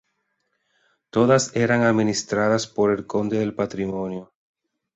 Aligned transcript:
Todas 1.11 1.55
eran 1.55 1.81
administradas 1.83 2.65
por 2.65 2.89
el 2.89 3.05
conde 3.05 3.37
del 3.37 3.53
patrimonio. 3.53 4.33